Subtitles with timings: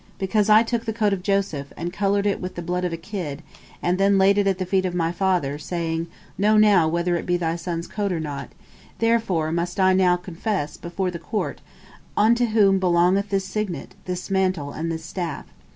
[0.17, 2.97] Because I took the coat of Joseph, and colored it with the blood of a
[2.97, 3.43] kid,
[3.83, 6.07] and then laid it at the feet of my father, saying,
[6.39, 8.49] Know now whether it be thy son's coat or not,
[8.97, 11.61] therefore must I now confess, before the court,
[12.17, 15.45] unto whom belongeth this signet, this mantle, and this staff.